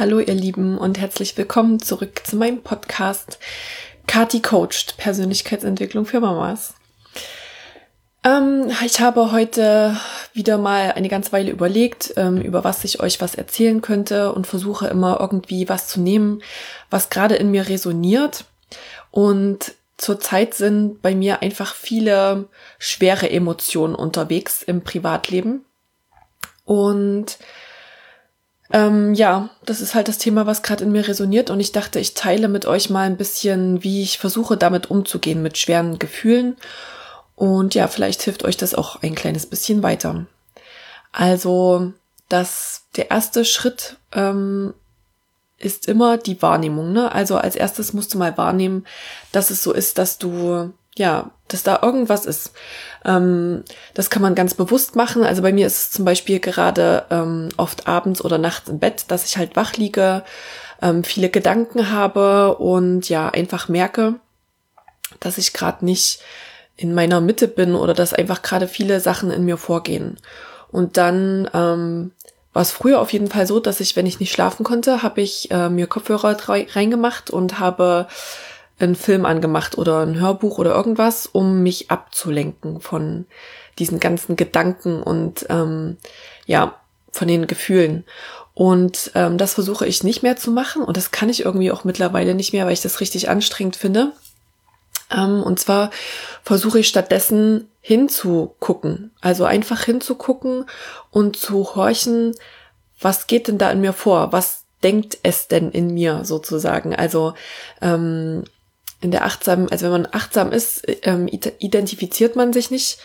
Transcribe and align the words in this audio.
Hallo 0.00 0.18
ihr 0.18 0.32
Lieben 0.32 0.78
und 0.78 0.98
herzlich 0.98 1.36
willkommen 1.36 1.78
zurück 1.78 2.22
zu 2.24 2.36
meinem 2.36 2.62
Podcast 2.62 3.38
Kati 4.06 4.40
Coached 4.40 4.96
Persönlichkeitsentwicklung 4.96 6.06
für 6.06 6.20
Mamas. 6.20 6.72
Ähm, 8.24 8.72
ich 8.82 9.00
habe 9.00 9.30
heute 9.30 9.94
wieder 10.32 10.56
mal 10.56 10.92
eine 10.92 11.10
ganze 11.10 11.32
Weile 11.32 11.50
überlegt, 11.50 12.14
ähm, 12.16 12.40
über 12.40 12.64
was 12.64 12.82
ich 12.84 13.00
euch 13.00 13.20
was 13.20 13.34
erzählen 13.34 13.82
könnte 13.82 14.32
und 14.32 14.46
versuche 14.46 14.86
immer 14.86 15.20
irgendwie 15.20 15.68
was 15.68 15.86
zu 15.88 16.00
nehmen, 16.00 16.42
was 16.88 17.10
gerade 17.10 17.34
in 17.34 17.50
mir 17.50 17.68
resoniert. 17.68 18.46
Und 19.10 19.74
zurzeit 19.98 20.54
sind 20.54 21.02
bei 21.02 21.14
mir 21.14 21.42
einfach 21.42 21.74
viele 21.74 22.48
schwere 22.78 23.28
Emotionen 23.28 23.94
unterwegs 23.94 24.62
im 24.62 24.80
Privatleben. 24.80 25.66
Und 26.64 27.36
ähm, 28.72 29.14
ja, 29.14 29.50
das 29.64 29.80
ist 29.80 29.94
halt 29.94 30.08
das 30.08 30.18
Thema, 30.18 30.46
was 30.46 30.62
gerade 30.62 30.84
in 30.84 30.92
mir 30.92 31.06
resoniert 31.06 31.50
und 31.50 31.60
ich 31.60 31.72
dachte, 31.72 31.98
ich 31.98 32.14
teile 32.14 32.48
mit 32.48 32.66
euch 32.66 32.90
mal 32.90 33.06
ein 33.06 33.16
bisschen, 33.16 33.82
wie 33.82 34.02
ich 34.02 34.18
versuche, 34.18 34.56
damit 34.56 34.90
umzugehen, 34.90 35.42
mit 35.42 35.58
schweren 35.58 35.98
Gefühlen. 35.98 36.56
Und 37.34 37.74
ja, 37.74 37.88
vielleicht 37.88 38.22
hilft 38.22 38.44
euch 38.44 38.56
das 38.56 38.74
auch 38.74 39.02
ein 39.02 39.14
kleines 39.14 39.46
bisschen 39.46 39.82
weiter. 39.82 40.26
Also, 41.10 41.92
das, 42.28 42.82
der 42.96 43.10
erste 43.10 43.44
Schritt 43.44 43.96
ähm, 44.12 44.74
ist 45.58 45.88
immer 45.88 46.16
die 46.16 46.40
Wahrnehmung. 46.40 46.92
Ne? 46.92 47.12
Also 47.12 47.36
als 47.36 47.54
erstes 47.54 47.92
musst 47.92 48.14
du 48.14 48.18
mal 48.18 48.36
wahrnehmen, 48.38 48.86
dass 49.30 49.50
es 49.50 49.62
so 49.62 49.72
ist, 49.72 49.98
dass 49.98 50.18
du 50.18 50.72
ja, 50.96 51.30
dass 51.48 51.62
da 51.62 51.80
irgendwas 51.82 52.26
ist. 52.26 52.52
Ähm, 53.04 53.64
das 53.94 54.10
kann 54.10 54.22
man 54.22 54.34
ganz 54.34 54.54
bewusst 54.54 54.96
machen. 54.96 55.24
Also 55.24 55.42
bei 55.42 55.52
mir 55.52 55.66
ist 55.66 55.78
es 55.78 55.90
zum 55.92 56.04
Beispiel 56.04 56.40
gerade 56.40 57.04
ähm, 57.10 57.48
oft 57.56 57.86
abends 57.86 58.24
oder 58.24 58.38
nachts 58.38 58.68
im 58.68 58.78
Bett, 58.78 59.04
dass 59.08 59.24
ich 59.24 59.36
halt 59.36 59.56
wach 59.56 59.74
liege, 59.74 60.24
ähm, 60.82 61.04
viele 61.04 61.28
Gedanken 61.28 61.90
habe 61.90 62.56
und 62.56 63.08
ja, 63.08 63.28
einfach 63.28 63.68
merke, 63.68 64.16
dass 65.20 65.38
ich 65.38 65.52
gerade 65.52 65.84
nicht 65.84 66.20
in 66.76 66.94
meiner 66.94 67.20
Mitte 67.20 67.48
bin 67.48 67.74
oder 67.74 67.94
dass 67.94 68.14
einfach 68.14 68.42
gerade 68.42 68.66
viele 68.66 69.00
Sachen 69.00 69.30
in 69.30 69.44
mir 69.44 69.58
vorgehen. 69.58 70.16
Und 70.70 70.96
dann 70.96 71.50
ähm, 71.52 72.12
war 72.52 72.62
es 72.62 72.70
früher 72.70 73.00
auf 73.00 73.12
jeden 73.12 73.28
Fall 73.28 73.46
so, 73.46 73.60
dass 73.60 73.80
ich, 73.80 73.96
wenn 73.96 74.06
ich 74.06 74.20
nicht 74.20 74.32
schlafen 74.32 74.64
konnte, 74.64 75.02
habe 75.02 75.20
ich 75.20 75.50
äh, 75.50 75.68
mir 75.68 75.86
Kopfhörer 75.86 76.36
reingemacht 76.48 77.30
und 77.30 77.58
habe 77.58 78.06
einen 78.80 78.96
Film 78.96 79.24
angemacht 79.24 79.78
oder 79.78 80.00
ein 80.00 80.18
Hörbuch 80.18 80.58
oder 80.58 80.74
irgendwas, 80.74 81.26
um 81.26 81.62
mich 81.62 81.90
abzulenken 81.90 82.80
von 82.80 83.26
diesen 83.78 84.00
ganzen 84.00 84.36
Gedanken 84.36 85.02
und 85.02 85.46
ähm, 85.48 85.96
ja, 86.46 86.76
von 87.12 87.28
den 87.28 87.46
Gefühlen. 87.46 88.04
Und 88.54 89.12
ähm, 89.14 89.38
das 89.38 89.54
versuche 89.54 89.86
ich 89.86 90.04
nicht 90.04 90.22
mehr 90.22 90.36
zu 90.36 90.50
machen 90.50 90.82
und 90.82 90.96
das 90.96 91.10
kann 91.10 91.28
ich 91.28 91.44
irgendwie 91.44 91.70
auch 91.70 91.84
mittlerweile 91.84 92.34
nicht 92.34 92.52
mehr, 92.52 92.66
weil 92.66 92.72
ich 92.72 92.82
das 92.82 93.00
richtig 93.00 93.28
anstrengend 93.28 93.76
finde. 93.76 94.12
Ähm, 95.10 95.42
und 95.42 95.58
zwar 95.58 95.90
versuche 96.42 96.80
ich 96.80 96.88
stattdessen 96.88 97.68
hinzugucken, 97.80 99.12
also 99.20 99.44
einfach 99.44 99.84
hinzugucken 99.84 100.66
und 101.10 101.36
zu 101.36 101.74
horchen, 101.74 102.34
was 103.00 103.26
geht 103.26 103.48
denn 103.48 103.58
da 103.58 103.70
in 103.70 103.80
mir 103.80 103.94
vor? 103.94 104.32
Was 104.32 104.64
denkt 104.82 105.18
es 105.22 105.48
denn 105.48 105.70
in 105.70 105.94
mir 105.94 106.24
sozusagen? 106.24 106.94
Also 106.94 107.34
ähm, 107.80 108.44
in 109.00 109.10
der 109.10 109.24
achtsam, 109.24 109.66
also 109.70 109.86
wenn 109.86 110.02
man 110.02 110.08
achtsam 110.12 110.52
ist, 110.52 110.82
ähm, 111.02 111.26
identifiziert 111.28 112.36
man 112.36 112.52
sich 112.52 112.70
nicht 112.70 112.98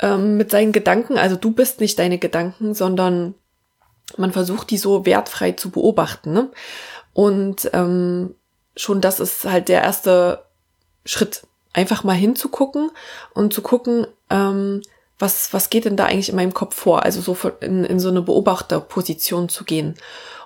ähm, 0.00 0.36
mit 0.36 0.50
seinen 0.50 0.72
Gedanken. 0.72 1.18
Also 1.18 1.36
du 1.36 1.50
bist 1.50 1.80
nicht 1.80 1.98
deine 1.98 2.18
Gedanken, 2.18 2.74
sondern 2.74 3.34
man 4.16 4.32
versucht 4.32 4.70
die 4.70 4.78
so 4.78 5.04
wertfrei 5.04 5.52
zu 5.52 5.70
beobachten. 5.70 6.32
Ne? 6.32 6.50
Und 7.12 7.70
ähm, 7.74 8.34
schon 8.76 9.00
das 9.00 9.20
ist 9.20 9.44
halt 9.44 9.68
der 9.68 9.82
erste 9.82 10.44
Schritt, 11.04 11.42
einfach 11.72 12.04
mal 12.04 12.14
hinzugucken 12.14 12.90
und 13.34 13.52
zu 13.52 13.60
gucken, 13.60 14.06
ähm, 14.30 14.82
was, 15.18 15.52
was 15.52 15.68
geht 15.68 15.84
denn 15.84 15.96
da 15.96 16.06
eigentlich 16.06 16.28
in 16.28 16.36
meinem 16.36 16.54
Kopf 16.54 16.74
vor? 16.74 17.02
Also 17.02 17.20
so 17.20 17.36
in, 17.60 17.84
in 17.84 18.00
so 18.00 18.08
eine 18.08 18.22
Beobachterposition 18.22 19.48
zu 19.48 19.64
gehen. 19.64 19.94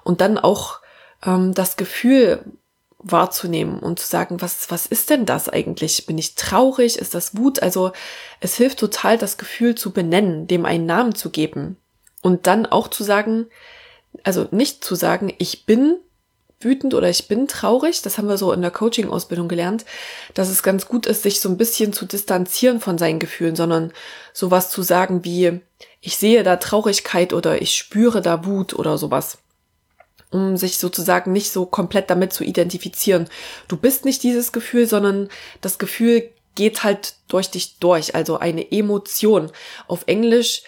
Und 0.02 0.20
dann 0.20 0.38
auch 0.38 0.80
ähm, 1.24 1.54
das 1.54 1.76
Gefühl 1.76 2.42
wahrzunehmen 3.02 3.78
und 3.78 3.98
zu 3.98 4.06
sagen, 4.06 4.40
was, 4.40 4.70
was 4.70 4.86
ist 4.86 5.10
denn 5.10 5.26
das 5.26 5.48
eigentlich? 5.48 6.06
Bin 6.06 6.18
ich 6.18 6.34
traurig? 6.34 6.98
Ist 6.98 7.14
das 7.14 7.36
Wut? 7.36 7.62
Also 7.62 7.92
es 8.40 8.56
hilft 8.56 8.78
total, 8.78 9.18
das 9.18 9.38
Gefühl 9.38 9.74
zu 9.74 9.92
benennen, 9.92 10.46
dem 10.46 10.64
einen 10.64 10.86
Namen 10.86 11.14
zu 11.14 11.30
geben 11.30 11.76
und 12.22 12.46
dann 12.46 12.66
auch 12.66 12.88
zu 12.88 13.02
sagen, 13.04 13.46
also 14.24 14.46
nicht 14.50 14.84
zu 14.84 14.94
sagen, 14.94 15.32
ich 15.38 15.66
bin 15.66 15.98
wütend 16.60 16.94
oder 16.94 17.08
ich 17.08 17.28
bin 17.28 17.48
traurig. 17.48 18.02
Das 18.02 18.18
haben 18.18 18.28
wir 18.28 18.38
so 18.38 18.52
in 18.52 18.62
der 18.62 18.70
Coaching-Ausbildung 18.70 19.48
gelernt, 19.48 19.84
dass 20.34 20.48
es 20.48 20.62
ganz 20.62 20.86
gut 20.86 21.06
ist, 21.06 21.22
sich 21.22 21.40
so 21.40 21.48
ein 21.48 21.56
bisschen 21.56 21.92
zu 21.92 22.06
distanzieren 22.06 22.80
von 22.80 22.98
seinen 22.98 23.18
Gefühlen, 23.18 23.56
sondern 23.56 23.92
sowas 24.32 24.70
zu 24.70 24.82
sagen 24.82 25.24
wie, 25.24 25.60
ich 26.00 26.16
sehe 26.16 26.42
da 26.42 26.56
Traurigkeit 26.56 27.32
oder 27.32 27.60
ich 27.60 27.76
spüre 27.76 28.22
da 28.22 28.44
Wut 28.46 28.74
oder 28.74 28.98
sowas 28.98 29.38
um 30.32 30.56
sich 30.56 30.78
sozusagen 30.78 31.32
nicht 31.32 31.52
so 31.52 31.66
komplett 31.66 32.10
damit 32.10 32.32
zu 32.32 32.42
identifizieren. 32.42 33.28
Du 33.68 33.76
bist 33.76 34.04
nicht 34.04 34.22
dieses 34.22 34.52
Gefühl, 34.52 34.86
sondern 34.86 35.28
das 35.60 35.78
Gefühl 35.78 36.30
geht 36.54 36.84
halt 36.84 37.14
durch 37.28 37.50
dich 37.50 37.78
durch, 37.78 38.14
also 38.14 38.38
eine 38.38 38.72
Emotion. 38.72 39.50
Auf 39.88 40.04
Englisch 40.06 40.62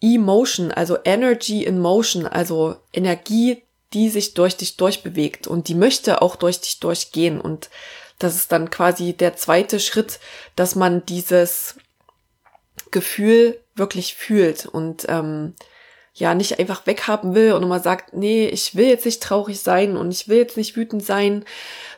Emotion, 0.00 0.70
also 0.70 0.98
Energy 1.04 1.64
in 1.64 1.78
Motion, 1.78 2.26
also 2.26 2.76
Energie, 2.92 3.62
die 3.92 4.10
sich 4.10 4.34
durch 4.34 4.56
dich 4.56 4.76
durchbewegt 4.76 5.46
und 5.46 5.68
die 5.68 5.74
möchte 5.74 6.22
auch 6.22 6.36
durch 6.36 6.60
dich 6.60 6.78
durchgehen. 6.78 7.40
Und 7.40 7.70
das 8.18 8.36
ist 8.36 8.52
dann 8.52 8.70
quasi 8.70 9.12
der 9.12 9.36
zweite 9.36 9.80
Schritt, 9.80 10.20
dass 10.56 10.74
man 10.74 11.04
dieses 11.06 11.76
Gefühl 12.90 13.60
wirklich 13.74 14.14
fühlt 14.14 14.66
und 14.66 15.06
ähm, 15.08 15.54
ja 16.18 16.34
nicht 16.34 16.58
einfach 16.58 16.86
weghaben 16.86 17.34
will 17.34 17.52
und 17.52 17.62
immer 17.62 17.80
sagt, 17.80 18.14
nee, 18.14 18.46
ich 18.46 18.74
will 18.74 18.86
jetzt 18.86 19.04
nicht 19.04 19.22
traurig 19.22 19.60
sein 19.60 19.96
und 19.96 20.10
ich 20.10 20.28
will 20.28 20.38
jetzt 20.38 20.56
nicht 20.56 20.76
wütend 20.76 21.04
sein, 21.04 21.44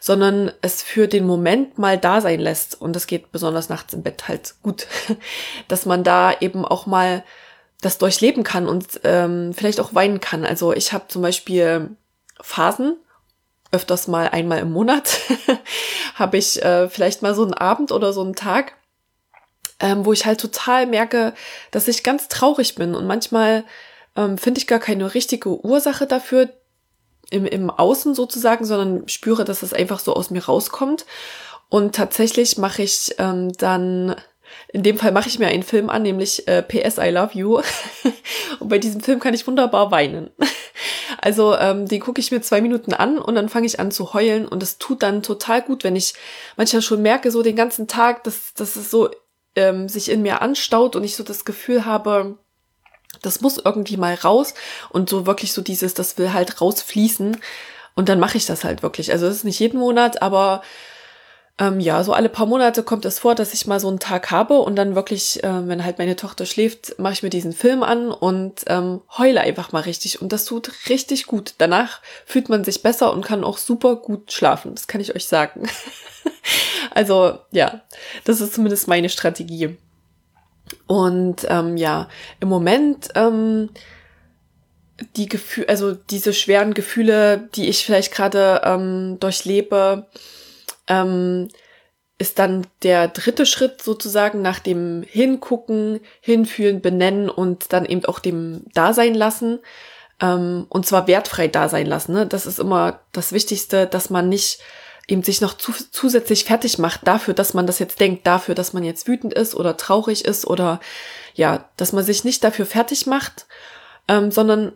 sondern 0.01 0.53
es 0.63 0.83
für 0.83 1.09
den 1.09 1.27
Moment 1.27 1.79
mal 1.79 1.99
da 1.99 2.21
sein 2.21 2.41
lässt. 2.41 2.81
Und 2.81 2.95
das 2.95 3.07
geht 3.07 3.33
besonders 3.33 3.69
nachts 3.69 3.95
im 3.95 4.03
Bett 4.03 4.29
halt 4.29 4.55
gut, 4.63 4.87
dass 5.69 5.87
man 5.87 6.05
da 6.05 6.33
eben 6.41 6.65
auch 6.65 6.87
mal 6.87 7.25
das 7.81 7.99
durchleben 7.99 8.45
kann 8.45 8.69
und 8.69 9.01
ähm, 9.05 9.53
vielleicht 9.55 9.81
auch 9.81 9.95
weinen 9.95 10.21
kann. 10.21 10.45
Also 10.45 10.73
ich 10.73 10.93
habe 10.93 11.09
zum 11.09 11.23
Beispiel 11.23 11.97
Phasen, 12.41 12.97
öfters 13.73 14.09
mal 14.09 14.29
einmal 14.29 14.59
im 14.59 14.73
Monat, 14.73 15.19
habe 16.15 16.37
ich 16.37 16.63
äh, 16.63 16.89
vielleicht 16.89 17.23
mal 17.23 17.35
so 17.35 17.43
einen 17.43 17.55
Abend 17.55 17.93
oder 17.93 18.13
so 18.13 18.23
einen 18.23 18.35
Tag, 18.35 18.75
ähm, 19.79 20.05
wo 20.05 20.13
ich 20.13 20.27
halt 20.27 20.41
total 20.41 20.87
merke, 20.87 21.35
dass 21.71 21.89
ich 21.89 22.03
ganz 22.03 22.29
traurig 22.29 22.75
bin 22.75 22.95
und 22.95 23.07
manchmal 23.07 23.65
ähm, 24.17 24.39
finde 24.39 24.59
ich 24.59 24.67
gar 24.67 24.79
keine 24.79 25.15
richtige 25.15 25.65
Ursache 25.65 26.07
dafür 26.07 26.51
im, 27.31 27.47
im 27.47 27.71
Außen 27.71 28.15
sozusagen, 28.15 28.65
sondern 28.65 29.09
spüre, 29.09 29.45
dass 29.45 29.63
es 29.63 29.73
einfach 29.73 30.01
so 30.01 30.15
aus 30.15 30.31
mir 30.31 30.45
rauskommt. 30.45 31.07
Und 31.69 31.95
tatsächlich 31.95 32.59
mache 32.59 32.83
ich 32.83 33.15
ähm, 33.19 33.53
dann, 33.53 34.17
in 34.73 34.83
dem 34.83 34.99
Fall 34.99 35.13
mache 35.13 35.29
ich 35.29 35.39
mir 35.39 35.47
einen 35.47 35.63
Film 35.63 35.89
an, 35.89 36.03
nämlich 36.03 36.49
äh, 36.49 36.63
PS 36.63 36.99
I 36.99 37.11
Love 37.11 37.39
You. 37.39 37.61
und 38.59 38.69
bei 38.69 38.79
diesem 38.79 39.01
Film 39.01 39.21
kann 39.21 39.35
ich 39.35 39.47
wunderbar 39.47 39.91
weinen. 39.91 40.31
Also 41.23 41.55
ähm, 41.55 41.87
den 41.87 42.01
gucke 42.01 42.19
ich 42.19 42.31
mir 42.31 42.41
zwei 42.41 42.63
Minuten 42.63 42.95
an 42.95 43.19
und 43.19 43.35
dann 43.35 43.51
fange 43.51 43.67
ich 43.67 43.79
an 43.79 43.91
zu 43.91 44.15
heulen 44.15 44.49
und 44.49 44.63
es 44.63 44.79
tut 44.79 45.03
dann 45.03 45.23
total 45.23 45.61
gut, 45.61 45.85
wenn 45.85 45.95
ich 45.95 46.15
manchmal 46.57 46.81
schon 46.81 47.03
merke, 47.03 47.31
so 47.31 47.43
den 47.43 47.57
ganzen 47.57 47.89
Tag, 47.89 48.25
dass, 48.25 48.55
dass 48.55 48.77
es 48.77 48.91
so 48.91 49.11
ähm, 49.55 49.89
sich 49.89 50.11
in 50.11 50.23
mir 50.23 50.41
anstaut 50.41 50.97
und 50.97 51.05
ich 51.05 51.17
so 51.17 51.23
das 51.23 51.45
Gefühl 51.45 51.85
habe, 51.85 52.39
das 53.23 53.41
muss 53.41 53.59
irgendwie 53.59 53.97
mal 53.97 54.15
raus 54.15 54.55
und 54.91 55.09
so 55.09 55.27
wirklich 55.27 55.53
so 55.53 55.63
dieses, 55.63 55.95
das 55.95 56.19
will 56.19 56.33
halt 56.33 56.61
rausfließen 56.61 57.37
und 57.95 58.09
dann 58.09 58.21
mache 58.21 58.37
ich 58.37 58.47
das 58.47 58.65
halt 58.65 58.83
wirklich. 58.83 59.13
Also 59.13 59.27
es 59.27 59.37
ist 59.37 59.45
nicht 59.45 59.59
jeden 59.59 59.79
Monat, 59.79 60.23
aber 60.23 60.63
ähm, 61.61 61.79
ja, 61.79 62.03
so 62.03 62.15
alle 62.15 62.31
paar 62.31 62.47
Monate 62.47 62.83
kommt 62.83 63.05
es 63.05 63.19
vor, 63.19 63.35
dass 63.35 63.53
ich 63.53 63.67
mal 63.67 63.79
so 63.79 63.89
einen 63.89 63.99
Tag 63.99 64.31
habe 64.31 64.61
und 64.61 64.77
dann 64.77 64.95
wirklich, 64.95 65.45
äh, 65.45 65.69
wenn 65.69 65.85
halt 65.85 65.99
meine 65.99 66.17
Tochter 66.17 66.47
schläft, 66.47 66.99
mache 66.99 67.13
ich 67.13 67.23
mir 67.23 67.29
diesen 67.29 67.53
Film 67.53 67.83
an 67.83 68.11
und 68.11 68.63
ähm, 68.69 69.03
heule 69.19 69.43
einfach 69.43 69.71
mal 69.71 69.83
richtig. 69.83 70.23
Und 70.23 70.33
das 70.33 70.47
tut 70.47 70.89
richtig 70.89 71.27
gut. 71.27 71.55
Danach 71.59 72.01
fühlt 72.25 72.49
man 72.49 72.65
sich 72.65 72.83
besser 72.83 73.13
und 73.13 73.27
kann 73.27 73.45
auch 73.45 73.59
super 73.59 73.97
gut 73.97 74.33
schlafen. 74.33 74.75
Das 74.75 74.87
kann 74.87 75.03
ich 75.03 75.15
euch 75.15 75.27
sagen. 75.27 75.69
also 76.93 77.39
ja, 77.51 77.83
das 78.25 78.41
ist 78.41 78.55
zumindest 78.55 78.89
meine 78.89 79.11
Strategie. 79.11 79.77
Und 80.87 81.47
ähm, 81.49 81.77
ja, 81.77 82.09
im 82.41 82.49
Moment 82.49 83.09
ähm, 83.15 83.71
die 85.17 85.29
Gefühle, 85.29 85.69
also 85.69 85.95
diese 85.95 86.33
schweren 86.33 86.75
Gefühle, 86.75 87.49
die 87.55 87.69
ich 87.69 87.85
vielleicht 87.85 88.13
gerade 88.13 88.63
ähm, 88.65 89.19
durchlebe, 89.21 90.07
ähm, 90.87 91.49
ist 92.19 92.39
dann 92.39 92.67
der 92.83 93.09
dritte 93.09 93.47
Schritt 93.47 93.83
sozusagen 93.83 94.43
nach 94.43 94.59
dem 94.59 95.03
Hingucken, 95.09 96.01
Hinfühlen, 96.21 96.83
Benennen 96.83 97.31
und 97.31 97.73
dann 97.73 97.87
eben 97.87 98.05
auch 98.05 98.19
dem 98.19 98.65
Dasein 98.75 99.15
lassen. 99.15 99.59
Ähm, 100.21 100.67
und 100.69 100.85
zwar 100.85 101.07
wertfrei 101.07 101.49
Dasein 101.49 101.87
lassen. 101.87 102.13
Ne? 102.13 102.27
Das 102.27 102.45
ist 102.45 102.59
immer 102.59 103.01
das 103.13 103.33
Wichtigste, 103.33 103.87
dass 103.87 104.11
man 104.11 104.29
nicht 104.29 104.61
eben 105.11 105.23
sich 105.23 105.41
noch 105.41 105.55
zu, 105.55 105.73
zusätzlich 105.91 106.45
fertig 106.45 106.79
macht 106.79 107.07
dafür, 107.07 107.35
dass 107.35 107.55
man 107.55 107.67
das 107.67 107.79
jetzt 107.79 108.01
denkt, 108.01 108.27
dafür, 108.27 108.55
dass 108.55 108.73
man 108.73 108.85
jetzt 108.85 109.09
wütend 109.09 109.35
ist 109.35 109.55
oder 109.55 109.77
traurig 109.77 110.25
ist 110.25 110.47
oder 110.47 110.81
ja, 111.35 111.69
dass 111.77 111.93
man 111.93 112.05
sich 112.05 112.25
nicht 112.25 112.45
dafür 112.45 112.67
fertig 112.67 113.07
macht, 113.07 113.47
ähm, 114.09 114.31
sondern 114.31 114.73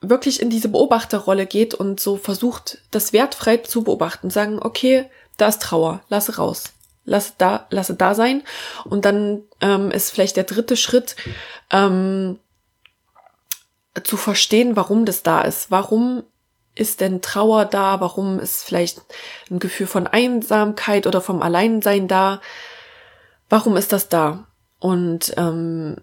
wirklich 0.00 0.40
in 0.40 0.50
diese 0.50 0.68
Beobachterrolle 0.68 1.46
geht 1.46 1.74
und 1.74 2.00
so 2.00 2.16
versucht, 2.16 2.78
das 2.90 3.12
wertfrei 3.12 3.58
zu 3.58 3.82
beobachten, 3.82 4.30
sagen, 4.30 4.58
okay, 4.60 5.08
da 5.36 5.48
ist 5.48 5.62
Trauer, 5.62 6.02
lasse 6.08 6.36
raus. 6.36 6.72
Lasse 7.04 7.32
da, 7.38 7.66
lasse 7.70 7.94
da 7.94 8.14
sein. 8.14 8.44
Und 8.84 9.04
dann 9.04 9.42
ähm, 9.60 9.90
ist 9.90 10.10
vielleicht 10.10 10.36
der 10.36 10.44
dritte 10.44 10.76
Schritt, 10.76 11.16
ähm, 11.70 12.38
zu 14.04 14.16
verstehen, 14.16 14.76
warum 14.76 15.04
das 15.04 15.22
da 15.22 15.42
ist. 15.42 15.70
Warum 15.70 16.22
ist 16.74 17.00
denn 17.00 17.20
Trauer 17.20 17.64
da? 17.64 18.00
Warum 18.00 18.38
ist 18.38 18.64
vielleicht 18.64 19.02
ein 19.50 19.58
Gefühl 19.58 19.86
von 19.86 20.06
Einsamkeit 20.06 21.06
oder 21.06 21.20
vom 21.20 21.42
Alleinsein 21.42 22.08
da? 22.08 22.40
Warum 23.48 23.76
ist 23.76 23.92
das 23.92 24.08
da? 24.08 24.46
Und 24.78 25.34
ähm, 25.36 25.96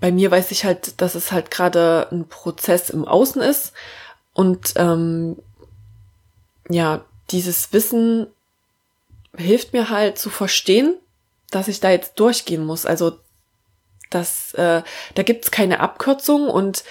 bei 0.00 0.12
mir 0.12 0.30
weiß 0.30 0.50
ich 0.50 0.64
halt, 0.64 1.00
dass 1.00 1.14
es 1.14 1.32
halt 1.32 1.50
gerade 1.50 2.08
ein 2.12 2.28
Prozess 2.28 2.90
im 2.90 3.06
Außen 3.06 3.42
ist. 3.42 3.72
Und 4.34 4.74
ähm, 4.76 5.36
ja, 6.68 7.04
dieses 7.30 7.72
Wissen 7.72 8.26
hilft 9.36 9.72
mir 9.72 9.90
halt 9.90 10.18
zu 10.18 10.30
verstehen, 10.30 10.94
dass 11.50 11.68
ich 11.68 11.80
da 11.80 11.90
jetzt 11.90 12.20
durchgehen 12.20 12.64
muss. 12.64 12.86
Also 12.86 13.18
das, 14.10 14.54
äh, 14.54 14.82
da 15.14 15.22
gibt's 15.22 15.50
keine 15.50 15.80
Abkürzung 15.80 16.48
und 16.48 16.84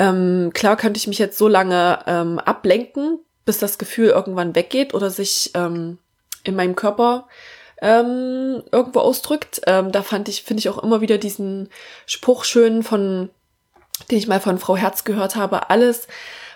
ähm, 0.00 0.52
klar 0.54 0.78
könnte 0.78 0.96
ich 0.96 1.06
mich 1.06 1.18
jetzt 1.18 1.36
so 1.36 1.46
lange 1.46 1.98
ähm, 2.06 2.38
ablenken, 2.38 3.18
bis 3.44 3.58
das 3.58 3.76
Gefühl 3.76 4.08
irgendwann 4.08 4.54
weggeht 4.54 4.94
oder 4.94 5.10
sich 5.10 5.50
ähm, 5.54 5.98
in 6.42 6.56
meinem 6.56 6.74
Körper 6.74 7.28
ähm, 7.82 8.62
irgendwo 8.72 9.00
ausdrückt. 9.00 9.60
Ähm, 9.66 9.92
da 9.92 10.02
fand 10.02 10.30
ich, 10.30 10.42
finde 10.42 10.60
ich 10.60 10.70
auch 10.70 10.82
immer 10.82 11.02
wieder 11.02 11.18
diesen 11.18 11.68
Spruch 12.06 12.44
schön 12.44 12.82
von, 12.82 13.28
den 14.10 14.16
ich 14.16 14.26
mal 14.26 14.40
von 14.40 14.58
Frau 14.58 14.74
Herz 14.74 15.04
gehört 15.04 15.36
habe. 15.36 15.68
Alles, 15.68 16.08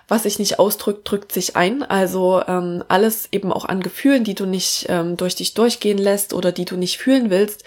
was 0.08 0.22
sich 0.22 0.38
nicht 0.38 0.58
ausdrückt, 0.58 1.10
drückt 1.10 1.30
sich 1.30 1.54
ein. 1.54 1.82
Also 1.82 2.42
ähm, 2.48 2.82
alles 2.88 3.28
eben 3.30 3.52
auch 3.52 3.66
an 3.66 3.82
Gefühlen, 3.82 4.24
die 4.24 4.34
du 4.34 4.46
nicht 4.46 4.86
ähm, 4.88 5.18
durch 5.18 5.34
dich 5.34 5.52
durchgehen 5.52 5.98
lässt 5.98 6.32
oder 6.32 6.50
die 6.50 6.64
du 6.64 6.76
nicht 6.76 6.96
fühlen 6.96 7.28
willst, 7.28 7.62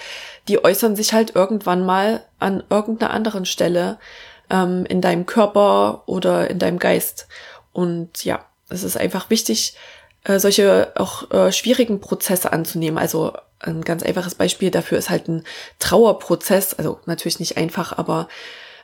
die 0.48 0.64
äußern 0.64 0.96
sich 0.96 1.14
halt 1.14 1.36
irgendwann 1.36 1.86
mal 1.86 2.24
an 2.40 2.64
irgendeiner 2.68 3.14
anderen 3.14 3.46
Stelle 3.46 4.00
ähm, 4.50 4.86
in 4.86 5.02
deinem 5.02 5.26
Körper 5.26 6.04
oder 6.06 6.50
in 6.50 6.60
deinem 6.60 6.80
Geist. 6.80 7.28
Und 7.74 8.24
ja, 8.26 8.46
es 8.70 8.84
ist 8.84 8.98
einfach 8.98 9.30
wichtig, 9.30 9.76
äh, 10.24 10.40
solche 10.40 10.92
auch 10.96 11.30
äh, 11.32 11.52
schwierigen 11.52 12.00
Prozesse 12.00 12.52
anzunehmen. 12.52 12.98
Also 12.98 13.34
ein 13.60 13.82
ganz 13.84 14.04
einfaches 14.04 14.36
Beispiel 14.36 14.72
dafür 14.72 14.98
ist 14.98 15.10
halt 15.10 15.28
ein 15.28 15.44
Trauerprozess. 15.80 16.74
Also 16.74 17.00
natürlich 17.06 17.40
nicht 17.40 17.58
einfach, 17.58 17.98
aber 17.98 18.28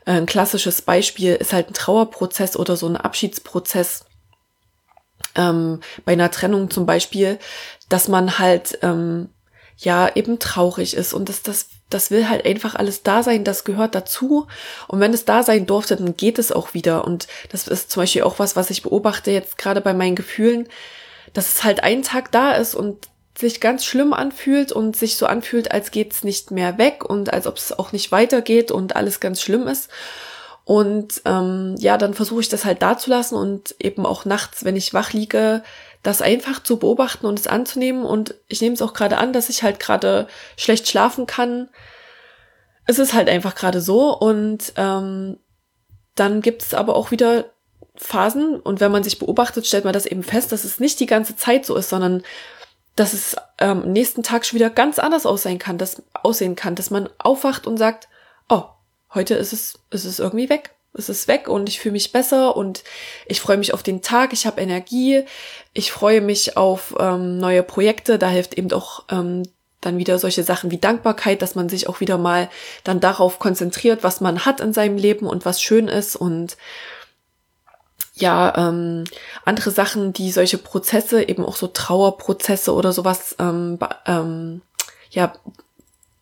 ein 0.05 0.25
klassisches 0.25 0.81
Beispiel 0.81 1.35
ist 1.35 1.53
halt 1.53 1.69
ein 1.69 1.73
Trauerprozess 1.73 2.57
oder 2.57 2.75
so 2.75 2.87
ein 2.87 2.97
Abschiedsprozess. 2.97 4.05
Ähm, 5.35 5.79
bei 6.05 6.13
einer 6.13 6.29
Trennung 6.29 6.69
zum 6.69 6.85
Beispiel, 6.85 7.39
dass 7.89 8.07
man 8.07 8.37
halt 8.37 8.79
ähm, 8.81 9.29
ja 9.77 10.13
eben 10.15 10.39
traurig 10.39 10.93
ist 10.95 11.13
und 11.13 11.29
das, 11.29 11.41
das, 11.41 11.67
das 11.89 12.11
will 12.11 12.29
halt 12.29 12.45
einfach 12.45 12.75
alles 12.75 13.03
da 13.03 13.23
sein, 13.23 13.43
das 13.43 13.63
gehört 13.63 13.95
dazu. 13.95 14.47
Und 14.87 14.99
wenn 14.99 15.13
es 15.13 15.25
da 15.25 15.43
sein 15.43 15.65
durfte, 15.65 15.95
dann 15.95 16.17
geht 16.17 16.39
es 16.39 16.51
auch 16.51 16.73
wieder. 16.73 17.05
Und 17.05 17.27
das 17.51 17.67
ist 17.67 17.91
zum 17.91 18.01
Beispiel 18.01 18.23
auch 18.23 18.39
was, 18.39 18.55
was 18.55 18.69
ich 18.69 18.81
beobachte 18.81 19.31
jetzt 19.31 19.57
gerade 19.57 19.81
bei 19.81 19.93
meinen 19.93 20.15
Gefühlen, 20.15 20.67
dass 21.33 21.53
es 21.53 21.63
halt 21.63 21.83
einen 21.83 22.03
Tag 22.03 22.31
da 22.31 22.53
ist 22.53 22.75
und 22.75 23.07
sich 23.37 23.59
ganz 23.59 23.83
schlimm 23.83 24.13
anfühlt 24.13 24.71
und 24.71 24.95
sich 24.95 25.17
so 25.17 25.25
anfühlt, 25.25 25.71
als 25.71 25.91
geht's 25.91 26.23
nicht 26.23 26.51
mehr 26.51 26.77
weg 26.77 27.03
und 27.03 27.33
als 27.33 27.47
ob 27.47 27.57
es 27.57 27.77
auch 27.77 27.91
nicht 27.91 28.11
weitergeht 28.11 28.71
und 28.71 28.95
alles 28.95 29.19
ganz 29.19 29.41
schlimm 29.41 29.67
ist. 29.67 29.89
Und 30.65 31.21
ähm, 31.25 31.75
ja, 31.77 31.97
dann 31.97 32.13
versuche 32.13 32.41
ich 32.41 32.49
das 32.49 32.63
halt 32.63 32.81
da 32.81 32.97
zu 32.97 33.09
lassen 33.09 33.35
und 33.35 33.75
eben 33.79 34.05
auch 34.05 34.23
nachts, 34.23 34.63
wenn 34.63 34.77
ich 34.77 34.93
wach 34.93 35.11
liege, 35.11 35.61
das 36.03 36.21
einfach 36.21 36.63
zu 36.63 36.77
beobachten 36.77 37.25
und 37.25 37.37
es 37.39 37.47
anzunehmen. 37.47 38.05
Und 38.05 38.35
ich 38.47 38.61
nehme 38.61 38.73
es 38.73 38.81
auch 38.81 38.93
gerade 38.93 39.17
an, 39.17 39.33
dass 39.33 39.49
ich 39.49 39.63
halt 39.63 39.79
gerade 39.79 40.27
schlecht 40.55 40.87
schlafen 40.87 41.25
kann. 41.25 41.69
Es 42.85 42.99
ist 42.99 43.13
halt 43.13 43.29
einfach 43.29 43.55
gerade 43.55 43.81
so. 43.81 44.17
Und 44.17 44.73
ähm, 44.77 45.37
dann 46.15 46.41
gibt's 46.41 46.73
aber 46.73 46.95
auch 46.95 47.11
wieder 47.11 47.45
Phasen. 47.95 48.59
Und 48.59 48.79
wenn 48.79 48.91
man 48.91 49.03
sich 49.03 49.19
beobachtet, 49.19 49.67
stellt 49.67 49.85
man 49.85 49.93
das 49.93 50.05
eben 50.05 50.23
fest, 50.23 50.53
dass 50.53 50.63
es 50.63 50.79
nicht 50.79 50.99
die 51.01 51.07
ganze 51.07 51.35
Zeit 51.35 51.65
so 51.65 51.75
ist, 51.75 51.89
sondern 51.89 52.23
dass 52.95 53.13
es 53.13 53.35
ähm, 53.59 53.91
nächsten 53.91 54.23
Tag 54.23 54.45
schon 54.45 54.59
wieder 54.59 54.69
ganz 54.69 54.99
anders 54.99 55.25
aussehen 55.25 55.59
kann, 55.59 55.77
dass, 55.77 56.03
aussehen 56.13 56.55
kann, 56.55 56.75
dass 56.75 56.89
man 56.89 57.09
aufwacht 57.17 57.67
und 57.67 57.77
sagt, 57.77 58.07
oh, 58.49 58.63
heute 59.13 59.35
ist 59.35 59.53
es, 59.53 59.79
ist 59.89 60.05
es 60.05 60.19
irgendwie 60.19 60.49
weg. 60.49 60.71
Es 60.95 61.09
ist 61.09 61.27
weg 61.27 61.47
und 61.47 61.69
ich 61.69 61.79
fühle 61.79 61.93
mich 61.93 62.11
besser 62.11 62.55
und 62.55 62.83
ich 63.25 63.41
freue 63.41 63.57
mich 63.57 63.73
auf 63.73 63.81
den 63.81 64.03
Tag, 64.03 64.31
ich 64.31 64.45
habe 64.45 64.61
Energie, 64.61 65.25
ich 65.73 65.91
freue 65.91 66.21
mich 66.21 66.55
auf 66.55 66.93
ähm, 66.99 67.39
neue 67.39 67.63
Projekte, 67.63 68.19
da 68.19 68.29
hilft 68.29 68.53
eben 68.53 68.71
auch 68.71 69.05
ähm, 69.09 69.41
dann 69.81 69.97
wieder 69.97 70.19
solche 70.19 70.43
Sachen 70.43 70.69
wie 70.69 70.77
Dankbarkeit, 70.77 71.41
dass 71.41 71.55
man 71.55 71.67
sich 71.67 71.89
auch 71.89 71.99
wieder 71.99 72.19
mal 72.19 72.47
dann 72.83 72.99
darauf 72.99 73.39
konzentriert, 73.39 74.03
was 74.03 74.21
man 74.21 74.45
hat 74.45 74.61
in 74.61 74.71
seinem 74.71 74.97
Leben 74.97 75.25
und 75.25 75.45
was 75.45 75.61
schön 75.61 75.87
ist. 75.87 76.15
Und 76.15 76.57
ja 78.13 78.53
ähm, 78.55 79.03
andere 79.45 79.71
Sachen, 79.71 80.13
die 80.13 80.31
solche 80.31 80.57
Prozesse, 80.57 81.27
eben 81.27 81.45
auch 81.45 81.55
so 81.55 81.67
Trauerprozesse 81.67 82.73
oder 82.73 82.93
sowas, 82.93 83.35
ähm, 83.39 83.79
ähm, 84.05 84.61
ja, 85.09 85.33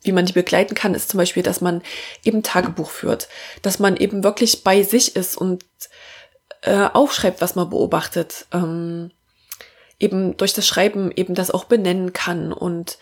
wie 0.03 0.11
man 0.11 0.25
die 0.25 0.33
begleiten 0.33 0.75
kann, 0.75 0.95
ist 0.95 1.09
zum 1.09 1.17
Beispiel, 1.17 1.43
dass 1.43 1.61
man 1.61 1.81
eben 2.23 2.43
Tagebuch 2.43 2.89
führt, 2.89 3.27
dass 3.61 3.79
man 3.79 3.97
eben 3.97 4.23
wirklich 4.23 4.63
bei 4.63 4.83
sich 4.83 5.15
ist 5.15 5.37
und 5.37 5.63
äh, 6.61 6.87
aufschreibt, 6.93 7.41
was 7.41 7.55
man 7.55 7.69
beobachtet, 7.69 8.45
ähm, 8.51 9.11
eben 9.99 10.37
durch 10.37 10.53
das 10.53 10.67
Schreiben 10.67 11.11
eben 11.15 11.35
das 11.35 11.51
auch 11.51 11.65
benennen 11.65 12.13
kann 12.13 12.51
und 12.51 12.97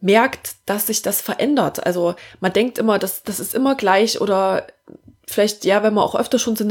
merkt, 0.00 0.56
dass 0.66 0.88
sich 0.88 1.02
das 1.02 1.20
verändert. 1.20 1.86
Also 1.86 2.14
man 2.40 2.52
denkt 2.52 2.78
immer, 2.78 2.98
dass 2.98 3.22
das 3.22 3.38
ist 3.38 3.54
immer 3.54 3.76
gleich 3.76 4.20
oder 4.20 4.66
vielleicht, 5.26 5.64
ja, 5.64 5.82
wenn 5.82 5.94
man 5.94 6.04
auch 6.04 6.16
öfter 6.16 6.38
schon 6.38 6.56
so 6.56 6.64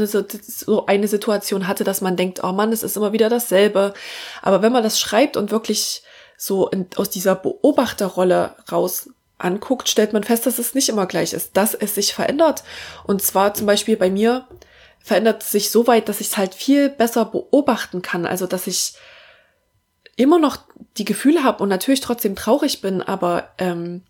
eine 0.86 1.08
Situation 1.08 1.66
hatte, 1.66 1.84
dass 1.84 2.00
man 2.00 2.16
denkt, 2.16 2.44
oh 2.44 2.52
Mann, 2.52 2.72
es 2.72 2.82
ist 2.82 2.96
immer 2.96 3.12
wieder 3.12 3.30
dasselbe. 3.30 3.94
Aber 4.42 4.62
wenn 4.62 4.72
man 4.72 4.82
das 4.82 5.00
schreibt 5.00 5.36
und 5.36 5.50
wirklich 5.50 6.02
so 6.36 6.68
in, 6.68 6.86
aus 6.96 7.08
dieser 7.08 7.34
Beobachterrolle 7.34 8.54
raus 8.70 9.08
anguckt, 9.44 9.88
stellt 9.88 10.12
man 10.12 10.24
fest, 10.24 10.46
dass 10.46 10.58
es 10.58 10.74
nicht 10.74 10.88
immer 10.88 11.06
gleich 11.06 11.32
ist, 11.32 11.56
dass 11.56 11.74
es 11.74 11.94
sich 11.94 12.14
verändert. 12.14 12.64
Und 13.04 13.22
zwar 13.22 13.54
zum 13.54 13.66
Beispiel 13.66 13.96
bei 13.96 14.10
mir 14.10 14.46
verändert 15.00 15.42
es 15.42 15.52
sich 15.52 15.70
so 15.70 15.86
weit, 15.86 16.08
dass 16.08 16.20
ich 16.20 16.28
es 16.28 16.36
halt 16.36 16.54
viel 16.54 16.88
besser 16.88 17.24
beobachten 17.24 18.02
kann. 18.02 18.26
Also, 18.26 18.46
dass 18.46 18.66
ich 18.66 18.94
immer 20.16 20.38
noch 20.38 20.58
die 20.98 21.04
Gefühle 21.04 21.42
habe 21.42 21.62
und 21.62 21.68
natürlich 21.68 22.00
trotzdem 22.00 22.36
traurig 22.36 22.80
bin, 22.80 23.02
aber 23.02 23.48
ähm, 23.58 24.02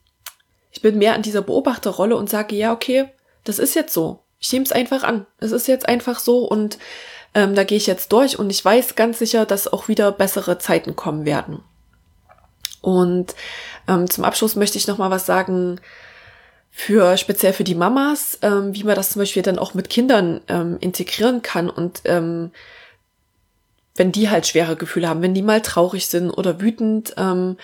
ich 0.71 0.83
bin 0.83 0.99
mehr 0.99 1.15
in 1.15 1.23
dieser 1.23 1.43
Beobachterrolle 1.43 2.17
und 2.17 2.29
sage, 2.29 2.57
ja, 2.57 2.73
okay, 2.73 3.09
das 3.45 3.59
ist 3.59 3.75
jetzt 3.75 3.95
so 3.95 4.23
ich 4.43 4.53
nehme 4.53 4.65
es 4.65 4.73
einfach 4.73 5.05
an. 5.05 5.25
Es 5.39 5.53
ist 5.53 5.69
jetzt 5.69 5.89
einfach 5.89 6.19
so 6.19 6.41
und 6.41 6.77
ähm, 7.33 7.55
da 7.55 7.65
gehe 7.65 7.79
ich 7.79 7.87
jetzt 7.87 8.13
durch 8.13 8.39
und 8.39 8.51
ich 8.51 8.63
weiß 8.63 8.97
ganz 8.97 9.21
sicher, 9.21 9.47
dass 9.47 9.73
auch 9.73 9.89
wieder 9.89 10.13
bessere 10.13 10.59
Zeiten 10.59 10.97
kommen 10.97 11.25
werden. 11.25 11.63
Und 12.81 13.35
ähm, 13.89 14.11
zum 14.11 14.25
Abschluss 14.25 14.57
möchte 14.57 14.79
ich 14.79 14.87
noch 14.87 14.99
mal 14.99 15.11
was 15.11 15.27
sagen 15.27 15.81
für 16.71 17.17
speziell 17.17 17.53
für 17.53 17.65
die 17.65 17.75
Mamas, 17.75 18.39
ähm, 18.43 18.75
wie 18.75 18.85
man 18.85 18.97
das 18.97 19.11
zum 19.11 19.21
Beispiel 19.21 19.43
dann 19.43 19.59
auch 19.59 19.75
mit 19.75 19.91
Kindern 19.91 20.41
ähm, 20.49 20.79
integrieren 20.81 21.43
kann 21.43 21.69
und 21.69 22.01
ähm, 22.07 22.51
wenn 23.95 24.11
die 24.11 24.31
halt 24.31 24.47
schwere 24.47 24.75
Gefühle 24.77 25.07
haben, 25.09 25.21
wenn 25.21 25.35
die 25.35 25.43
mal 25.43 25.61
traurig 25.61 26.07
sind 26.07 26.31
oder 26.31 26.61
wütend 26.63 27.15
ähm, 27.19 27.59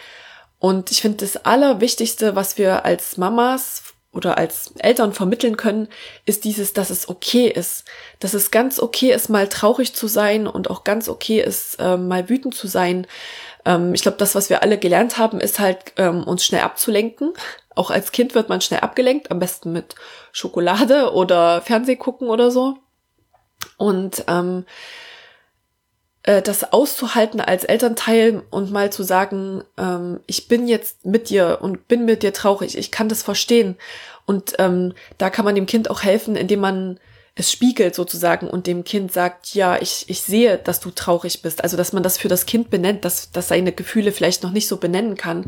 Und 0.59 0.91
ich 0.91 1.01
finde, 1.01 1.19
das 1.19 1.37
Allerwichtigste, 1.45 2.35
was 2.35 2.59
wir 2.59 2.85
als 2.85 3.17
Mamas 3.17 3.83
oder 4.13 4.39
als 4.39 4.73
Eltern 4.79 5.13
vermitteln 5.13 5.57
können, 5.57 5.89
ist 6.25 6.45
dieses, 6.45 6.73
dass 6.73 6.91
es 6.91 7.09
okay 7.09 7.49
ist. 7.49 7.85
Dass 8.21 8.35
es 8.35 8.51
ganz 8.51 8.81
okay 8.81 9.13
ist, 9.13 9.29
mal 9.29 9.49
traurig 9.49 9.95
zu 9.95 10.09
sein 10.09 10.47
und 10.47 10.71
auch 10.71 10.83
ganz 10.83 11.09
okay 11.09 11.41
ist, 11.41 11.77
äh, 11.79 11.97
mal 11.97 12.29
wütend 12.29 12.55
zu 12.55 12.67
sein. 12.67 13.07
Ähm, 13.65 13.95
ich 13.95 14.03
glaube, 14.03 14.19
das, 14.19 14.35
was 14.35 14.51
wir 14.51 14.63
alle 14.63 14.79
gelernt 14.79 15.19
haben, 15.19 15.41
ist 15.41 15.59
halt, 15.59 15.93
ähm, 15.97 16.25
uns 16.25 16.45
schnell 16.45 16.63
abzulenken. 16.63 17.33
Auch 17.75 17.91
als 17.91 18.13
Kind 18.13 18.35
wird 18.35 18.49
man 18.49 18.61
schnell 18.61 18.81
abgelenkt, 18.81 19.31
am 19.31 19.39
besten 19.39 19.73
mit 19.73 19.95
Schokolade 20.33 21.13
oder 21.13 21.63
Fernseh 21.63 21.97
gucken 21.97 22.29
oder 22.29 22.51
so. 22.51 22.77
Und 23.77 24.25
ähm, 24.29 24.65
äh, 26.25 26.43
das 26.43 26.73
auszuhalten 26.73 27.41
als 27.41 27.65
Elternteil 27.65 28.43
und 28.51 28.71
mal 28.71 28.91
zu 28.91 29.03
sagen, 29.03 29.65
ähm, 29.79 30.21
ich 30.27 30.49
bin 30.49 30.69
jetzt 30.69 31.07
mit 31.07 31.31
dir 31.31 31.59
und 31.63 31.89
bin 31.89 32.05
mit 32.05 32.23
dir 32.23 32.33
traurig, 32.33 32.77
ich 32.77 32.91
kann 32.91 33.09
das 33.09 33.23
verstehen. 33.23 33.77
Und 34.27 34.55
ähm, 34.59 34.93
da 35.17 35.31
kann 35.31 35.47
man 35.47 35.55
dem 35.55 35.67
Kind 35.67 35.89
auch 35.89 36.03
helfen, 36.03 36.37
indem 36.37 36.61
man 36.61 37.01
es 37.39 37.53
spiegelt 37.53 37.95
sozusagen 37.95 38.49
und 38.49 38.67
dem 38.67 38.83
Kind 38.83 39.13
sagt, 39.13 39.55
ja, 39.55 39.81
ich, 39.81 40.07
ich 40.09 40.23
sehe, 40.23 40.59
dass 40.59 40.81
du 40.81 40.91
traurig 40.91 41.41
bist. 41.41 41.63
Also, 41.63 41.77
dass 41.77 41.93
man 41.93 42.03
das 42.03 42.19
für 42.19 42.27
das 42.27 42.47
Kind 42.47 42.69
benennt, 42.69 43.05
dass, 43.05 43.31
dass 43.31 43.47
seine 43.47 43.71
Gefühle 43.71 44.11
vielleicht 44.11 44.43
noch 44.43 44.51
nicht 44.51 44.67
so 44.67 44.77
benennen 44.77 45.17
kann. 45.17 45.47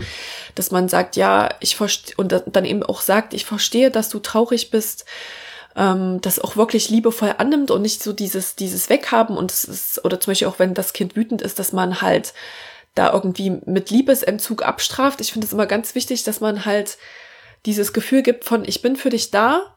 Dass 0.54 0.70
man 0.70 0.88
sagt, 0.88 1.16
ja, 1.16 1.48
ich 1.58 1.74
verstehe, 1.74 2.14
und 2.16 2.32
dann 2.46 2.64
eben 2.64 2.84
auch 2.84 3.00
sagt, 3.00 3.34
ich 3.34 3.44
verstehe, 3.44 3.90
dass 3.90 4.08
du 4.08 4.20
traurig 4.20 4.70
bist 4.70 5.04
ähm, 5.74 6.20
das 6.20 6.38
auch 6.38 6.56
wirklich 6.56 6.90
liebevoll 6.90 7.34
annimmt 7.38 7.72
und 7.72 7.82
nicht 7.82 8.02
so 8.02 8.12
dieses, 8.12 8.54
dieses 8.54 8.88
Weghaben 8.88 9.36
und 9.36 9.50
es 9.50 9.64
ist, 9.64 10.04
oder 10.04 10.20
zum 10.20 10.32
Beispiel 10.32 10.48
auch 10.48 10.58
wenn 10.58 10.74
das 10.74 10.92
Kind 10.92 11.16
wütend 11.16 11.42
ist, 11.42 11.58
dass 11.58 11.72
man 11.72 12.00
halt 12.02 12.34
da 12.94 13.12
irgendwie 13.12 13.50
mit 13.66 13.90
Liebesentzug 13.90 14.62
abstraft. 14.62 15.20
Ich 15.20 15.32
finde 15.32 15.46
es 15.46 15.52
immer 15.52 15.66
ganz 15.66 15.94
wichtig, 15.94 16.22
dass 16.22 16.40
man 16.40 16.64
halt 16.64 16.98
dieses 17.66 17.92
Gefühl 17.92 18.22
gibt 18.22 18.44
von, 18.44 18.64
ich 18.64 18.82
bin 18.82 18.96
für 18.96 19.10
dich 19.10 19.30
da. 19.30 19.76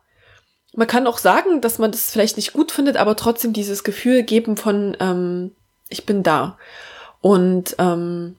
Man 0.75 0.88
kann 0.88 1.08
auch 1.08 1.20
sagen, 1.20 1.62
dass 1.62 1.77
man 1.77 1.92
das 1.92 2.12
vielleicht 2.12 2.36
nicht 2.36 2.53
gut 2.53 2.72
findet, 2.72 2.98
aber 2.98 3.15
trotzdem 3.15 3.53
dieses 3.53 3.84
Gefühl 3.84 4.24
geben 4.24 4.58
von, 4.58 4.98
ähm, 5.00 5.51
ich 5.89 6.06
bin 6.06 6.24
da. 6.24 6.58
Und 7.22 7.75
ähm, 7.77 8.36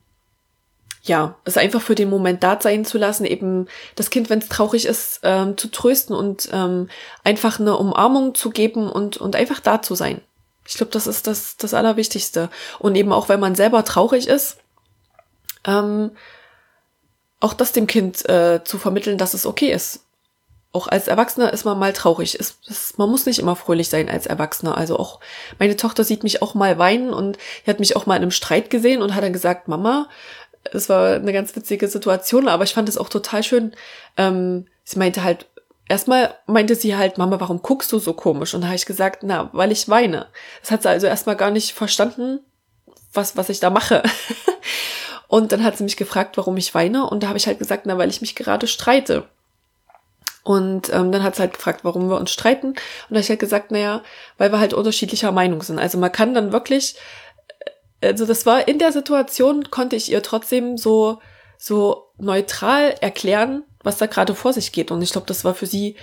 ja, 1.05 1.37
es 1.45 1.57
einfach 1.57 1.83
für 1.83 1.95
den 1.95 2.09
Moment 2.09 2.43
da 2.43 2.59
sein 2.61 2.85
zu 2.85 2.99
lassen, 2.99 3.25
eben 3.25 3.67
das 3.95 4.11
Kind, 4.11 4.31
wenn 4.31 4.39
es 4.39 4.49
traurig 4.49 4.87
ist, 4.87 5.21
ähm, 5.23 5.57
zu 5.57 5.69
trösten 5.69 6.17
und 6.17 6.49
ähm, 6.53 6.89
einfach 7.23 7.61
eine 7.61 7.77
Umarmung 7.77 8.35
zu 8.35 8.51
geben 8.51 8.91
und, 8.91 9.19
und 9.19 9.37
einfach 9.37 9.61
da 9.61 9.83
zu 9.83 9.95
sein. 9.95 10.21
Ich 10.67 10.75
glaube, 10.75 10.93
das 10.93 11.07
ist 11.07 11.27
das, 11.27 11.59
das 11.59 11.75
Allerwichtigste. 11.75 12.49
Und 12.79 12.95
eben 12.97 13.13
auch, 13.13 13.29
wenn 13.29 13.39
man 13.39 13.55
selber 13.55 13.85
traurig 13.85 14.27
ist, 14.27 14.57
ähm, 15.67 16.13
auch 17.39 17.53
das 17.53 17.73
dem 17.73 17.87
Kind 17.87 18.27
äh, 18.29 18.65
zu 18.65 18.79
vermitteln, 18.79 19.19
dass 19.19 19.35
es 19.35 19.45
okay 19.45 19.73
ist. 19.73 20.04
Auch 20.75 20.89
als 20.89 21.07
Erwachsener 21.07 21.53
ist 21.53 21.65
man 21.65 21.79
mal 21.79 21.93
traurig. 21.93 22.35
Ist, 22.35 22.59
ist, 22.69 22.99
man 22.99 23.09
muss 23.09 23.27
nicht 23.27 23.39
immer 23.39 23.55
fröhlich 23.55 23.89
sein 23.89 24.09
als 24.09 24.27
Erwachsener. 24.27 24.77
Also 24.77 24.99
auch 24.99 25.21
meine 25.61 25.77
Tochter 25.77 26.03
sieht 26.03 26.25
mich 26.25 26.43
auch 26.43 26.55
mal 26.55 26.79
weinen 26.79 27.15
und 27.15 27.39
die 27.65 27.71
hat 27.71 27.79
mich 27.79 27.95
auch 27.95 28.07
mal 28.07 28.17
in 28.17 28.23
einem 28.23 28.33
Streit 28.33 28.71
gesehen 28.71 29.01
und 29.01 29.15
hat 29.15 29.23
dann 29.23 29.33
gesagt, 29.33 29.69
Mama, 29.69 30.09
es 30.73 30.89
war 30.89 31.15
eine 31.15 31.33
ganz 31.33 31.55
witzige 31.55 31.87
Situation, 31.87 32.49
aber 32.49 32.65
ich 32.65 32.75
fand 32.75 32.89
es 32.89 32.99
auch 32.99 33.09
total 33.09 33.45
schön. 33.45 33.73
Ähm, 34.17 34.67
sie 34.83 34.99
meinte 34.99 35.23
halt, 35.23 35.47
erstmal 35.89 36.35
meinte 36.47 36.75
sie 36.75 36.97
halt, 36.97 37.19
Mama, 37.19 37.39
warum 37.39 37.63
guckst 37.63 37.93
du 37.93 38.01
so 38.01 38.13
komisch? 38.13 38.53
Und 38.53 38.63
da 38.63 38.67
habe 38.67 38.77
ich 38.77 38.87
gesagt, 38.87 39.23
na, 39.23 39.51
weil 39.53 39.71
ich 39.71 39.89
weine. 39.89 40.27
Das 40.61 40.73
hat 40.73 40.83
sie 40.83 40.91
also 40.91 41.07
erstmal 41.07 41.37
gar 41.37 41.53
nicht 41.53 41.73
verstanden, 41.73 42.41
was, 43.13 43.37
was 43.37 43.49
ich 43.49 43.61
da 43.61 43.71
mache. 43.71 44.03
und 45.29 45.53
dann 45.53 45.63
hat 45.63 45.77
sie 45.77 45.85
mich 45.85 45.97
gefragt, 45.97 46.37
warum 46.37 46.57
ich 46.57 46.75
weine. 46.75 47.09
Und 47.09 47.23
da 47.23 47.29
habe 47.29 47.39
ich 47.39 47.47
halt 47.47 47.61
gesagt, 47.61 47.87
na, 47.87 47.97
weil 47.97 48.11
ich 48.11 48.21
mich 48.21 48.35
gerade 48.35 48.67
streite. 48.67 49.29
Und 50.45 50.93
ähm, 50.93 51.11
dann 51.11 51.23
hat 51.23 51.35
sie 51.35 51.43
halt 51.43 51.55
gefragt, 51.55 51.81
warum 51.83 52.09
wir 52.09 52.19
uns 52.19 52.31
streiten. 52.31 52.69
Und 52.69 52.79
da 53.11 53.17
habe 53.17 53.21
ich 53.21 53.31
halt 53.31 53.41
gesagt, 53.41 53.71
naja, 53.73 54.03
weil 54.39 54.53
wir 54.53 54.61
halt 54.61 54.75
unterschiedlicher 54.75 55.33
Meinung 55.33 55.63
sind. 55.63 55.79
Also 55.79 55.99
man 55.99 56.13
kann 56.13 56.35
dann 56.35 56.53
wirklich 56.53 56.97
also 58.05 58.27
das 58.27 58.47
war 58.47 58.69
in 58.69 58.79
der 58.79 58.93
Situation, 58.93 59.71
konnte 59.71 59.97
ich 59.97 60.11
ihr 60.11 60.23
trotzdem 60.23 60.77
so, 60.77 61.21
so 61.59 62.11
neutral 62.19 62.95
erklären, 63.01 63.65
was 63.83 63.99
da 63.99 64.07
gerade 64.07 64.35
vor 64.35 64.53
sich 64.53 64.73
geht. 64.73 64.91
Und 64.91 65.03
ich 65.03 65.13
glaube, 65.13 65.27
das 65.27 65.45
war 65.45 65.55
für 65.55 65.67
sie 65.67 65.97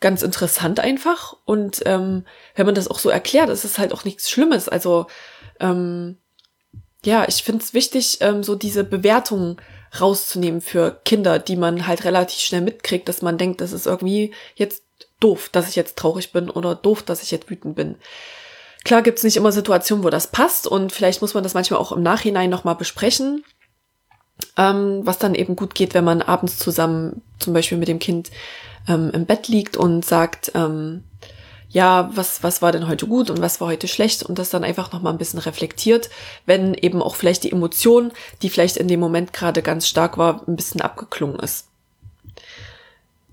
ganz 0.00 0.22
interessant 0.22 0.80
einfach. 0.80 1.36
Und 1.44 1.82
ähm, 1.86 2.24
wenn 2.54 2.66
man 2.66 2.74
das 2.74 2.88
auch 2.88 2.98
so 2.98 3.10
erklärt, 3.10 3.48
ist 3.48 3.64
es 3.64 3.78
halt 3.78 3.92
auch 3.92 4.04
nichts 4.04 4.30
Schlimmes. 4.30 4.68
Also 4.68 5.06
ähm, 5.60 6.18
ja, 7.04 7.26
ich 7.28 7.42
finde 7.42 7.62
es 7.62 7.74
wichtig, 7.74 8.18
ähm, 8.20 8.42
so 8.42 8.54
diese 8.54 8.84
Bewertungen 8.84 9.60
rauszunehmen 10.00 10.60
für 10.60 11.00
Kinder, 11.04 11.38
die 11.38 11.56
man 11.56 11.86
halt 11.86 12.04
relativ 12.04 12.40
schnell 12.40 12.60
mitkriegt, 12.60 13.08
dass 13.08 13.22
man 13.22 13.38
denkt, 13.38 13.60
das 13.60 13.72
ist 13.72 13.86
irgendwie 13.86 14.32
jetzt 14.54 14.82
doof, 15.20 15.48
dass 15.50 15.68
ich 15.68 15.76
jetzt 15.76 15.96
traurig 15.96 16.32
bin 16.32 16.50
oder 16.50 16.74
doof, 16.74 17.02
dass 17.02 17.22
ich 17.22 17.30
jetzt 17.30 17.50
wütend 17.50 17.76
bin. 17.76 17.96
Klar 18.84 19.02
gibt's 19.02 19.22
nicht 19.22 19.36
immer 19.36 19.52
Situationen, 19.52 20.04
wo 20.04 20.10
das 20.10 20.26
passt 20.26 20.66
und 20.66 20.92
vielleicht 20.92 21.22
muss 21.22 21.34
man 21.34 21.42
das 21.42 21.54
manchmal 21.54 21.80
auch 21.80 21.92
im 21.92 22.02
Nachhinein 22.02 22.50
nochmal 22.50 22.74
besprechen, 22.74 23.44
ähm, 24.58 25.00
was 25.04 25.18
dann 25.18 25.34
eben 25.34 25.56
gut 25.56 25.74
geht, 25.74 25.94
wenn 25.94 26.04
man 26.04 26.20
abends 26.20 26.58
zusammen 26.58 27.22
zum 27.38 27.54
Beispiel 27.54 27.78
mit 27.78 27.88
dem 27.88 27.98
Kind 27.98 28.30
ähm, 28.86 29.10
im 29.14 29.24
Bett 29.24 29.48
liegt 29.48 29.76
und 29.76 30.04
sagt, 30.04 30.52
ähm, 30.54 31.04
ja, 31.74 32.08
was, 32.14 32.44
was 32.44 32.62
war 32.62 32.70
denn 32.70 32.86
heute 32.86 33.08
gut 33.08 33.30
und 33.30 33.40
was 33.40 33.60
war 33.60 33.66
heute 33.66 33.88
schlecht 33.88 34.22
und 34.22 34.38
das 34.38 34.48
dann 34.48 34.62
einfach 34.62 34.92
nochmal 34.92 35.12
ein 35.12 35.18
bisschen 35.18 35.40
reflektiert, 35.40 36.08
wenn 36.46 36.72
eben 36.72 37.02
auch 37.02 37.16
vielleicht 37.16 37.42
die 37.42 37.50
Emotion, 37.50 38.12
die 38.42 38.48
vielleicht 38.48 38.76
in 38.76 38.86
dem 38.86 39.00
Moment 39.00 39.32
gerade 39.32 39.60
ganz 39.60 39.88
stark 39.88 40.16
war, 40.16 40.46
ein 40.46 40.54
bisschen 40.54 40.80
abgeklungen 40.80 41.40
ist. 41.40 41.66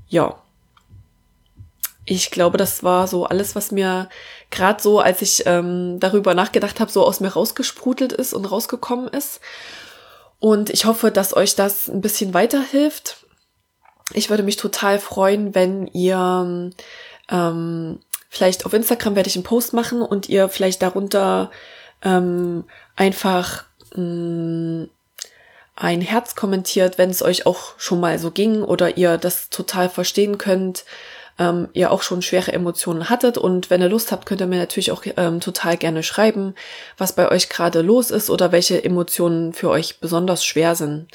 Ja, 0.10 0.42
ich 2.06 2.32
glaube, 2.32 2.58
das 2.58 2.84
war 2.84 3.08
so 3.08 3.26
alles, 3.26 3.56
was 3.56 3.72
mir 3.72 4.10
gerade 4.50 4.82
so, 4.82 5.00
als 5.00 5.22
ich 5.22 5.44
ähm, 5.46 6.00
darüber 6.00 6.34
nachgedacht 6.34 6.80
habe, 6.80 6.92
so 6.92 7.06
aus 7.06 7.20
mir 7.20 7.30
rausgesprudelt 7.30 8.12
ist 8.12 8.34
und 8.34 8.46
rausgekommen 8.46 9.08
ist. 9.10 9.40
Und 10.40 10.72
ich 10.72 10.86
hoffe, 10.86 11.12
dass 11.12 11.38
euch 11.38 11.56
das 11.56 11.88
ein 11.88 12.02
bisschen 12.02 12.34
weiterhilft. 12.34 13.24
Ich 14.14 14.32
würde 14.32 14.42
mich 14.42 14.56
total 14.56 14.98
freuen, 14.98 15.54
wenn 15.54 15.86
ihr 15.86 16.72
ähm, 17.30 18.00
vielleicht 18.32 18.66
auf 18.66 18.74
Instagram 18.74 19.16
werde 19.16 19.30
ich 19.30 19.36
einen 19.36 19.44
Post 19.44 19.74
machen 19.74 20.02
und 20.02 20.30
ihr 20.30 20.50
vielleicht 20.50 20.82
darunter 20.82 21.52
ähm, 22.02 22.64
einfach 22.96 23.66
mh, 23.94 24.04
mm, 24.04 24.90
ein 25.76 26.02
Herz 26.02 26.36
kommentiert, 26.36 26.98
wenn 26.98 27.10
es 27.10 27.22
euch 27.22 27.46
auch 27.46 27.74
schon 27.78 28.00
mal 28.00 28.18
so 28.20 28.32
ging 28.32 28.64
oder 28.64 28.98
ihr 28.98 29.18
das 29.18 29.50
total 29.50 29.90
verstehen 29.90 30.38
könnt 30.38 30.86
ähm, 31.40 31.70
ihr 31.74 31.92
auch 31.92 32.04
schon 32.04 32.22
schwere 32.22 32.54
Emotionen 32.54 33.10
hattet. 33.10 33.38
Und 33.38 33.70
wenn 33.70 33.82
ihr 33.82 33.90
Lust 33.90 34.12
habt, 34.12 34.26
könnt 34.26 34.42
ihr 34.42 34.48
mir 34.48 34.60
natürlich 34.60 34.92
auch 34.92 35.04
ähm, 35.18 35.40
total 35.40 35.78
gerne 35.78 36.04
schreiben, 36.04 36.54
was 36.98 37.14
bei 37.14 37.30
euch 37.30 37.50
gerade 37.50 37.82
los 37.82 38.12
ist 38.12 38.30
oder 38.30 38.52
welche 38.52 38.84
Emotionen 38.84 39.54
für 39.54 39.70
euch 39.70 40.00
besonders 40.00 40.46
schwer 40.46 40.76
sind. 40.76 41.08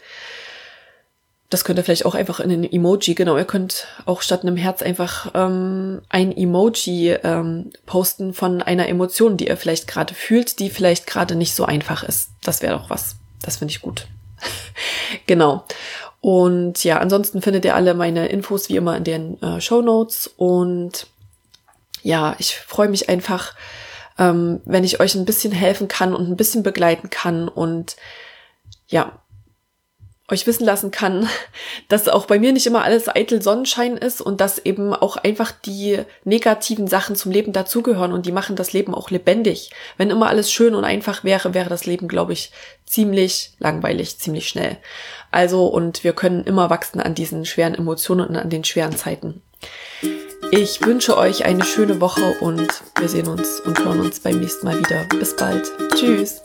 Das 1.49 1.65
könnt 1.65 1.79
ihr 1.79 1.85
vielleicht 1.85 2.07
auch 2.07 2.17
einfach 2.17 2.41
in 2.41 2.51
ein 2.51 2.65
Emoji, 2.65 3.15
genau, 3.15 3.37
ihr 3.37 3.45
könnt 3.45 3.87
auch 4.05 4.21
statt 4.21 4.43
einem 4.43 4.57
Herz 4.57 4.83
einfach 4.83 5.31
ähm, 5.35 6.03
ein 6.09 6.37
Emoji 6.37 7.13
ähm, 7.23 7.71
posten 7.87 8.35
von 8.35 8.63
einer 8.63 8.89
Emotion, 8.89 9.37
die 9.37 9.47
ihr 9.47 9.57
vielleicht 9.57 9.87
gerade 9.87 10.13
fühlt, 10.13 10.59
die 10.59 10.71
vielleicht 10.71 11.07
gerade 11.07 11.37
nicht 11.37 11.55
so 11.55 11.65
einfach 11.65 12.03
ist. 12.03 12.31
Das 12.43 12.63
wäre 12.63 12.77
doch 12.77 12.91
was. 12.91 13.17
Das 13.43 13.59
finde 13.59 13.71
ich 13.71 13.81
gut. 13.81 14.09
genau. 15.27 15.65
Und 16.21 16.83
ja, 16.83 16.99
ansonsten 16.99 17.41
findet 17.43 17.65
ihr 17.65 17.77
alle 17.77 17.95
meine 17.95 18.27
Infos 18.27 18.69
wie 18.69 18.77
immer 18.77 18.97
in 18.97 19.05
den 19.05 19.41
äh, 19.43 19.61
Show 19.61 19.83
Notes. 19.83 20.29
Und 20.37 21.07
ja, 22.03 22.35
ich 22.39 22.57
freue 22.57 22.89
mich 22.89 23.09
einfach, 23.09 23.55
ähm, 24.19 24.61
wenn 24.65 24.83
ich 24.83 24.99
euch 24.99 25.15
ein 25.15 25.25
bisschen 25.25 25.53
helfen 25.53 25.87
kann 25.87 26.15
und 26.15 26.29
ein 26.29 26.37
bisschen 26.37 26.65
begleiten 26.65 27.11
kann 27.11 27.49
und 27.49 27.97
ja, 28.89 29.21
euch 30.29 30.47
wissen 30.47 30.65
lassen 30.65 30.91
kann, 30.91 31.29
dass 31.89 32.09
auch 32.09 32.27
bei 32.27 32.39
mir 32.39 32.53
nicht 32.53 32.67
immer 32.67 32.85
alles 32.85 33.09
eitel 33.09 33.43
Sonnenschein 33.43 33.97
ist 33.97 34.21
und 34.21 34.41
dass 34.41 34.59
eben 34.59 34.93
auch 34.93 35.17
einfach 35.17 35.53
die 35.53 36.01
negativen 36.25 36.89
Sachen 36.89 37.17
zum 37.17 37.33
Leben 37.33 37.53
dazugehören 37.53 38.13
und 38.13 38.27
die 38.27 38.33
machen 38.33 38.57
das 38.57 38.73
Leben 38.73 38.95
auch 38.95 39.11
lebendig. 39.11 39.71
Wenn 39.97 40.11
immer 40.11 40.29
alles 40.29 40.51
schön 40.51 40.75
und 40.75 40.85
einfach 40.85 41.25
wäre, 41.25 41.55
wäre 41.55 41.69
das 41.69 41.87
Leben, 41.87 42.09
glaube 42.09 42.33
ich, 42.33 42.53
ziemlich 42.85 43.53
langweilig, 43.59 44.19
ziemlich 44.19 44.49
schnell. 44.49 44.77
Also, 45.31 45.67
und 45.67 46.05
wir 46.05 46.13
können 46.13 46.45
immer 46.45 46.71
wachsen 46.71 47.01
an 47.01 47.15
diesen 47.15 47.45
schweren 47.45 47.75
Emotionen 47.75 48.27
und 48.27 48.37
an 48.37 48.51
den 48.51 48.65
schweren 48.65 48.97
Zeiten. 48.97 49.43
Ich 50.53 50.85
wünsche 50.85 51.17
euch 51.17 51.45
eine 51.45 51.65
schöne 51.65 52.01
Woche 52.01 52.37
und 52.41 52.83
wir 52.99 53.09
sehen 53.09 53.27
uns 53.27 53.61
und 53.61 53.85
hören 53.85 54.01
uns 54.01 54.21
beim 54.21 54.39
nächsten 54.39 54.67
Mal 54.67 54.79
wieder. 54.79 55.05
Bis 55.19 55.35
bald. 55.35 55.71
Tschüss. 55.95 56.41